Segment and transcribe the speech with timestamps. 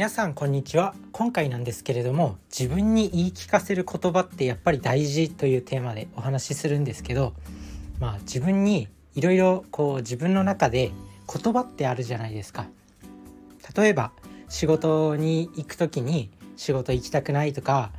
[0.00, 0.94] 皆さんこんにちは。
[1.12, 7.34] 今回なんですけれども自分に言い聞かせる言葉ってやっぱり大事というテーマでお話しするんですけど
[7.98, 10.90] まあ自分にいろいろこう自分の中で
[11.30, 12.66] 言葉ってあるじゃないですか。
[13.76, 14.12] 例えば
[14.48, 17.92] 仕事に行く時に仕事行きたくないとか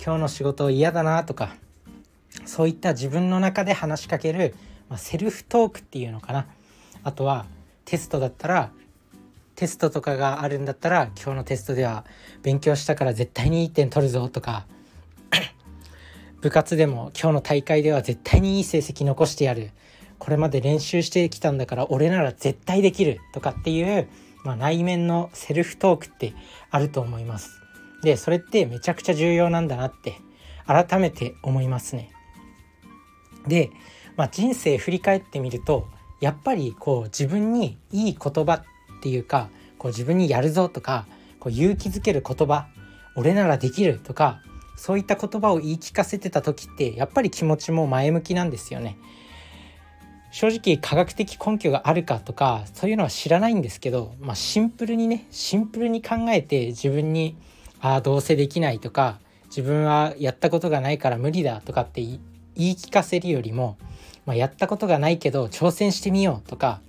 [0.00, 1.56] 今日の仕事嫌だなとか
[2.44, 4.54] そういった自分の中で話しかける、
[4.88, 6.46] まあ、セルフトークっていうのかな。
[7.02, 7.46] あとは
[7.84, 8.70] テストだったら
[9.58, 12.04] テストとかがあるんだったら今日のテストでは
[12.44, 14.68] 勉強したから絶対にいい点取るぞとか
[16.40, 19.72] 部活でも今日の大会では絶対にいい成績残してやる
[20.20, 24.08] これまで練習してきたんだから俺なら絶対できるとかっていう、
[24.44, 26.34] まあ、内面のセルフトークって
[26.70, 27.60] あると思います。
[28.04, 30.20] でそれってめちゃくちゃ重要なんだなって
[30.68, 32.12] 改めて思いますね。
[33.48, 33.70] で、
[34.14, 35.88] まあ、人生振り返ってみると
[36.20, 38.62] やっぱりこう自分にいい言葉っ
[38.98, 39.48] っていうか
[39.78, 41.06] こう自分にやるぞとか
[41.38, 42.66] こう勇気づける言葉
[43.14, 44.40] 俺ならできるとか
[44.76, 48.96] そういった言葉を言い聞かせてた時ってやっぱり気持ちも前向きなんですよね。
[50.30, 57.36] 正直科学的根拠があるかとかそういうのは知らないんですけど、まあ、シンプルにねシンプルに考えて自分に
[57.80, 62.20] 「ああどうせできない」とか「自分はやったことがないから無理だ」とかって言
[62.54, 63.78] い聞かせるよりも、
[64.26, 66.82] まあ、やったことがないけど挑戦してみようとか、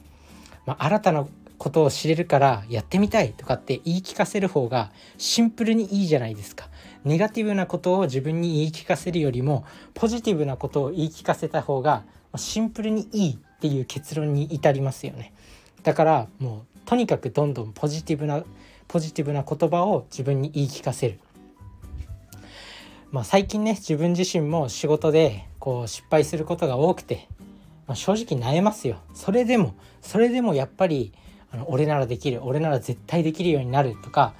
[0.65, 1.25] まあ、新たな
[1.59, 6.69] ことを知れるからやってみたいとかって言い聞かせる方がシンプルにいいじゃないですか。
[7.03, 12.03] ネガティブなことを自分に言い聞かせるよりもポジティブなことを言い聞かせた方が
[12.35, 15.33] シンプルにいいっていう結論に至りますよね。
[15.83, 18.43] だからもうとにかくどんどんポジティブな
[18.87, 21.19] ポジティブな言葉を自分に言い聞かせる。
[23.11, 27.27] まあ、最近ね自分自身も仕事でこう失敗することが多くて、
[27.87, 28.97] まあ、正直悩ますよ。
[29.13, 31.11] それでもそれでもやっぱり
[31.51, 34.33] あの俺ならできる俺なら絶対できるようになるとか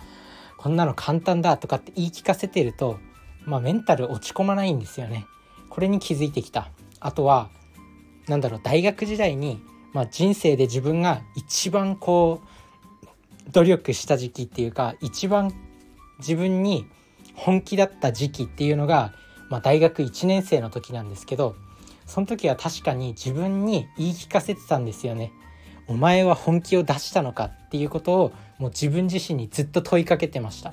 [0.58, 3.00] こんなの簡単だとかって言い聞かせてると、
[3.46, 5.25] まあ、メンタル落ち込まないんですよね。
[5.69, 6.69] これに気づいてきた。
[7.00, 7.50] あとは
[8.28, 15.53] なんだろう大学時代に、まあ、人生で自分が一番こう努力した時期っていうか一番
[16.19, 16.86] 自分に
[17.34, 19.14] 本気だった時期っていうのが、
[19.50, 21.56] まあ、大学1年生の時なんですけど
[22.06, 25.31] その時は確かに自分に言い聞かせてたんですよね。
[25.89, 30.72] お前は本気を出したのかっていうことをもう自分自身にずっと問いかけてました。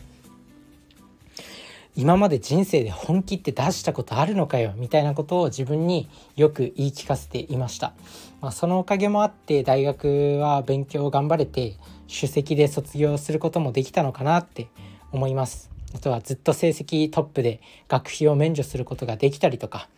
[1.96, 7.94] 今まで人生で本気って出したことあるのかよみたいなことを自分によく言い聞かせていました、
[8.42, 14.68] まあ、そのおかげもあって大学は勉強を頑張れて首席で卒業することもできたのかなって
[15.10, 15.70] 思います。
[15.94, 19.88] あとはずっと成績トップで学費を免除することができたりとか、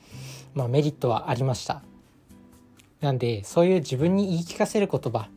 [0.54, 1.82] まあ、メリットはありました。
[3.00, 5.28] なんでそういう自分に言い聞かせる言葉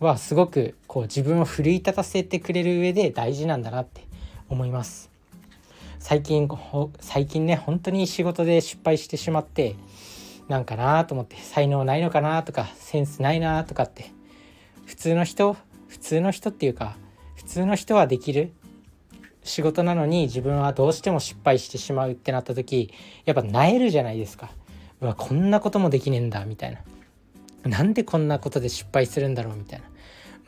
[0.00, 4.02] はすごくこう自分を奮い立たせてくれる上で大事なんだなって
[4.48, 5.10] 思います。
[5.98, 6.48] 最近
[7.00, 9.76] 最近ね本当に仕事で失敗してしまって
[10.48, 14.12] なんかなと思って才能ないのかなとかセンスないなとかって
[14.84, 15.56] 普通の人
[15.88, 16.96] 普通の人っていうか
[17.34, 18.52] 普通の人はできる
[19.42, 22.92] 仕事なのに自分はどうしても失敗してしまうってなった時
[23.24, 24.50] やっぱ萎えるじゃないですか。
[25.00, 26.80] うわこんなこともできねえんだみたいな。
[27.68, 29.86] なんでこんなことで失敗するんだろうみたいな。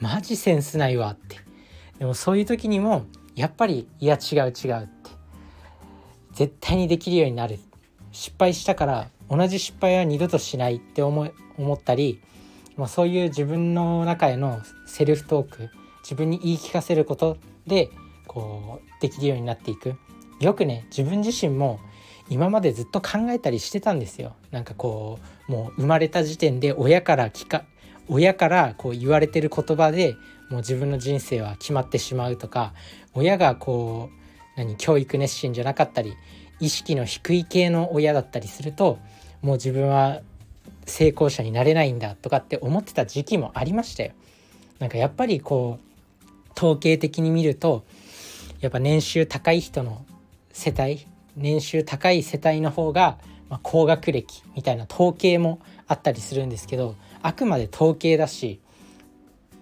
[0.01, 1.37] マジセンスないわって。
[1.99, 5.11] でもそういう時にもやっぱりいや違う違うって。
[6.33, 7.59] 絶対にできるようになる。
[8.13, 12.21] 失敗したから同じ失敗は二度としないって思思ったり、
[12.77, 15.71] まあ、そういう自分の中へのセルフトーク
[16.03, 17.37] 自分に言い聞かせること
[17.67, 17.91] で
[18.27, 19.95] こうできるようになっていく。
[20.41, 21.81] よくね自分自身も
[22.31, 25.19] 今までずっと考えたりしてたんですよなんかこ
[25.49, 27.65] うもう生まれた時点で親から聞か
[28.09, 30.15] 親からこう言われてる言葉で
[30.51, 32.73] もう自分の人生は決まってしまうとか
[33.15, 36.15] 親がこう何教育熱心じゃなかったり
[36.61, 38.99] 意識の低い系の親だったりすると
[39.43, 40.21] もう自分は
[40.87, 44.13] 成功者になれないんだとかって思ってた時期もありましたよ。
[44.79, 47.85] なんかやっぱりこう統計的に見ると
[48.61, 50.05] やっぱ年収高い人の
[50.53, 51.07] 世帯
[51.39, 53.19] 年収高い世帯の方が、
[53.49, 58.61] まあ、高学歴みたいな統計もあったりするんですけどあくまで統計だし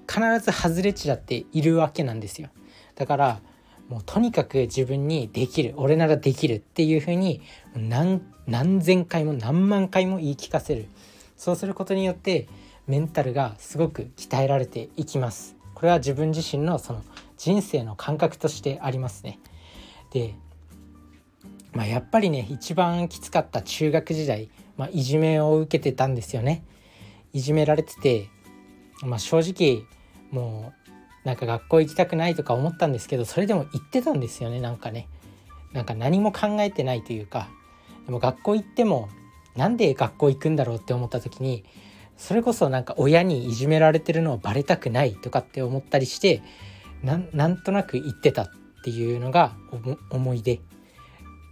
[0.08, 2.48] 必ず外れ値だっているわけなんですよ。
[2.94, 3.40] だから
[3.88, 7.40] もうとにかく自分にできる俺ならできるっていうふうに
[7.74, 10.88] 何何千回も何万回も言い聞かせる。
[11.36, 12.48] そうすることによって
[12.86, 15.56] メンタルがすごく鍛えられていきます。
[15.74, 17.02] これは自分自身のその
[17.36, 19.38] 人生の感覚としてありますね。
[20.12, 20.34] で
[21.76, 26.64] まあ、やっぱりね一番きつかった中学時代、まあ、いじめを受けてたんですよね。
[27.34, 28.30] いじめられてて、
[29.02, 29.84] まあ、正直
[30.30, 30.72] も
[31.24, 35.06] うなんか学校行きたくないとか思ったんですけどそれでも行ってたんですよねなんかね。
[35.74, 37.50] なんか何も考えてないというか。
[38.06, 39.10] でも学校行っても
[39.54, 41.64] なんで学校行くんだろうって思った時に
[42.16, 46.42] それこそなんか親にいじめられてるのをバレたくないとかって思ったりして
[47.02, 48.48] なんとなく言ってたっ
[48.82, 49.52] ていうのが
[50.10, 50.58] 思い出。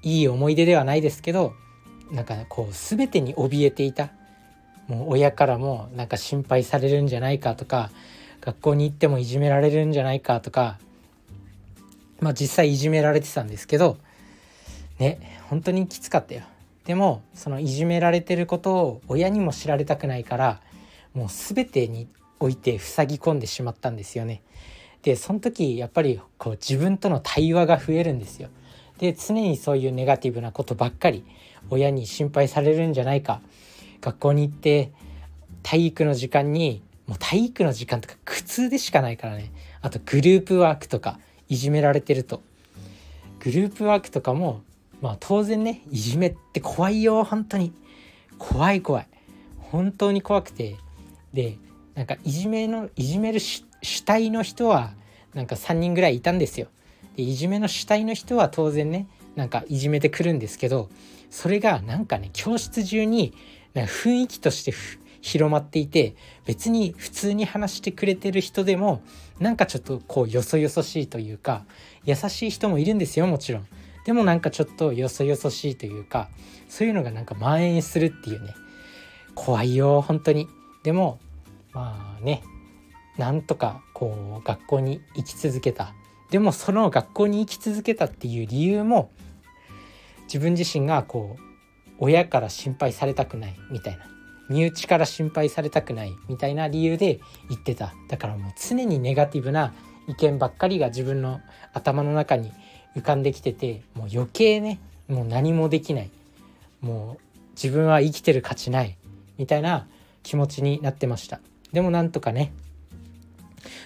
[0.04, 1.54] いい思い出ではないですけど
[2.12, 4.10] なんかこう全てに怯えていた。
[4.86, 7.90] もう親からもなんか心配されるんじゃないかとか
[8.42, 10.78] 学校に行ってもいじめられるんじゃないかとか
[12.20, 13.96] まあ実際いじめられてたんですけど
[14.98, 16.42] ね本当にきつかったよ。
[16.84, 20.60] でもそのいじめられてることを親にも知られたくないから
[21.14, 22.06] もう全てに
[22.38, 24.42] おいて塞ぎ込んでしまったんですよね。
[25.02, 28.50] でその時やっぱりこう自分との対話が増えるんですよ。
[28.98, 31.24] で常にそういうネガティブなことばっかり
[31.70, 33.40] 親に心配されるんじゃないか。
[34.00, 34.92] 学校に行って
[35.62, 39.50] 体育の時間にもう体育の時間とか苦痛でしかないからね。
[39.80, 41.18] あとグループワークとか
[41.48, 42.42] いじめられてると。
[43.40, 44.62] グループワークとかも
[45.00, 47.72] まあ当然ねいじめって怖いよ本当に。
[48.38, 49.08] 怖い怖い。
[49.58, 50.76] 本当に怖くて。
[51.32, 51.56] で
[51.94, 53.64] なんかいじめのいじめる主
[54.04, 54.92] 体の人は
[55.34, 56.68] なんか3人ぐらいいたんですよ。
[57.16, 59.06] でいじめの主体の人は当然ね
[59.36, 60.88] なんかいじめてくるんですけど
[61.30, 63.34] それがなんかね教室中に
[63.74, 64.72] なんか雰囲気として
[65.20, 66.14] 広まっていて
[66.44, 69.02] 別に普通に話してくれてる人でも
[69.38, 71.64] なんかちょっとこうよそよそしいというか
[72.04, 73.66] 優しい人もいるんですよもちろん。
[74.04, 76.28] でもなんかちょっとよそよそしいというか
[76.68, 78.54] そういうのがなんか蔓延するっていうね
[79.34, 80.46] 怖いよ本当に。
[80.82, 81.18] でも
[81.72, 82.42] まあね
[83.16, 85.94] なんとかこう学校に行き続けた
[86.34, 89.12] でもその学校に行き続けたっていう理由も
[90.24, 91.42] 自分自身がこう
[91.98, 94.04] 親から心配されたくないみたいな
[94.48, 97.94] 身内から心配されたくないみたいな理由で言ってた。
[98.08, 99.72] だからもう常にネガティブな
[100.08, 101.40] 意見ばっかりが自分の
[101.72, 102.50] 頭の中に
[102.96, 106.10] 浮かんできててもう余計ねもう何もできない。
[106.80, 108.96] もう自分は生きてる価値ない
[109.38, 109.86] みたいな
[110.24, 111.38] 気持ちになってました。
[111.72, 112.52] でもなんとかね、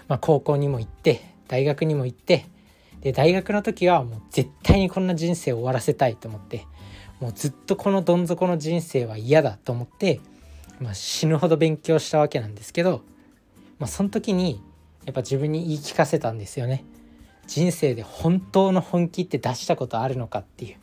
[0.09, 2.47] まあ、高校にも行って大学にも行って
[3.01, 6.67] で大学の時はもう絶対にこんな人生を終わらせたいと思って
[7.21, 10.21] もうずっとこのどん底の人生は嫌だと思って
[10.81, 13.03] まあ、死ぬほど勉強したわけなんですけど、
[13.79, 14.63] まあ、その時に
[15.05, 16.85] やっぱ自分に言い聞かせたんですよね。
[17.47, 20.77] 人生で本当の本気って出したことあるのかっていう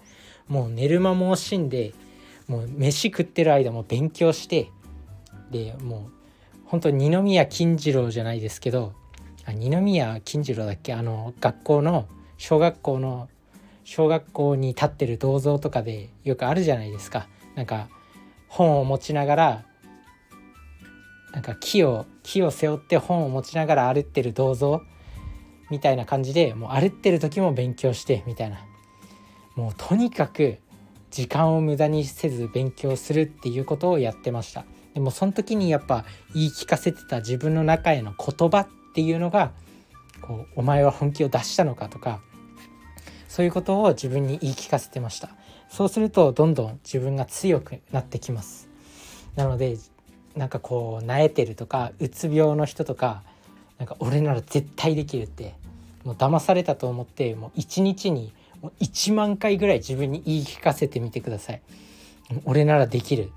[0.48, 1.94] もう寝る間も惜しんで
[2.48, 4.72] もう飯食ってる間も勉強して
[5.52, 8.94] でもう本当二宮金次郎じゃないですけど
[9.54, 10.94] 二宮金次郎だっけ？
[10.94, 12.08] あの学校の
[12.38, 13.30] 小学校の
[13.84, 17.28] 小学校に立ってる銅像とかでよくあるじゃないですか。
[17.56, 17.88] なんか
[18.48, 19.66] 本を持ちながら
[21.32, 24.82] なんか木を木を背負って本を持ちながら歩ってる銅像
[25.70, 28.58] みたいな感じでもう歩ってる時も勉強してみたいな。
[29.56, 30.58] もうとにかく
[31.12, 34.66] 時間を無駄にせず勉強するっていうことをやってました。
[34.94, 39.52] でもその時にやっぱ言い聞かせてた自分の中への言葉っていうのが
[40.22, 42.22] こうお前は本気を出したのかとか
[43.28, 45.32] そういうことを自分に言い聞かせてました。
[45.68, 48.70] そうするとどんどん自分が強くなってきます。
[49.36, 49.78] なので
[50.38, 53.24] なんかこう萎えてるとかうつ病の人とか
[53.78, 55.56] なんか俺なら絶対できるって
[56.06, 61.62] もう騙されたと思ってもう一日にもう1万回ぐらい自分に言い聞かせてみてください。
[62.46, 63.30] 俺ならできる。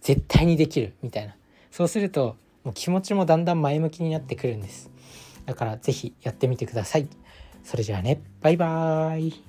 [0.00, 0.94] 絶対にできる。
[1.02, 1.34] みたいな。
[1.72, 4.90] そうするともう気持ちもだんだん前向きになってくるんです。
[5.44, 7.06] だから是非やってみてください。
[7.62, 8.20] それじゃあね。
[8.40, 9.42] バイバーイ。